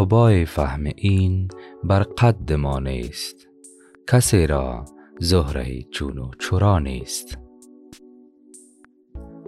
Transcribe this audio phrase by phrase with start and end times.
[0.00, 1.48] قبای فهم این
[1.84, 3.48] بر قد ما نیست.
[4.08, 4.84] کسی را
[5.18, 7.38] زهره چون و چرا نیست.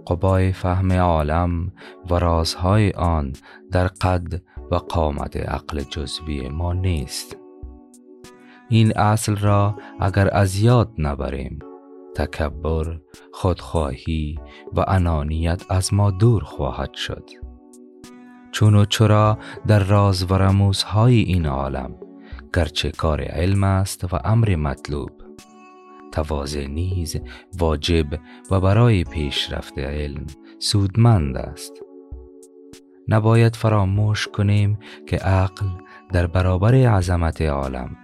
[0.06, 1.73] قبای فهم عالم
[2.10, 3.32] و رازهای آن
[3.70, 7.37] در قد و قامت عقل جزوی ما نیست.
[8.69, 11.59] این اصل را اگر از یاد نبریم
[12.14, 13.00] تکبر
[13.32, 14.38] خودخواهی
[14.73, 17.41] و انانیت از ما دور خواهد شد.
[18.52, 21.95] چون و چرا در راز و رموزهای این عالم
[22.55, 25.10] گرچه کار علم است و امر مطلوب.
[26.12, 27.16] تواضع نیز
[27.59, 28.07] واجب
[28.51, 30.27] و برای پیشرفت علم
[30.59, 31.73] سودمند است.
[33.09, 35.66] نباید فراموش کنیم که عقل
[36.12, 37.96] در برابر عظمت عالم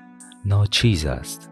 [0.44, 1.50] ناچیز است.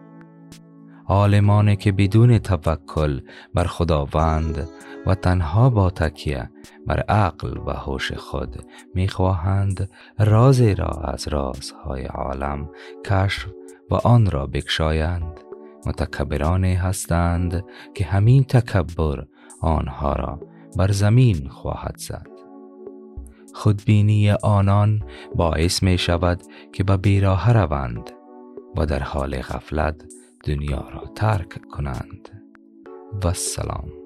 [1.09, 3.21] عالمانی که بدون توکل
[3.55, 4.69] بر خداوند
[5.07, 6.51] و تنها با تکیه
[6.87, 12.71] بر عقل و هوش خود می‌خواهند رازی را از رازهای عالم
[13.05, 13.47] کشف
[13.91, 15.41] و آن را بکشایند.
[15.87, 19.27] متکبرانی هستند که همین تکبر
[19.61, 20.41] آنها را
[20.77, 22.27] بر زمین خواهد زد.
[23.55, 25.03] خودبینی آنان
[25.35, 28.11] باعث می شود که به بیراه روند
[28.77, 30.05] و در حال غفلت
[30.47, 32.43] دنیا را ترک کنند.
[33.25, 34.06] و سلام.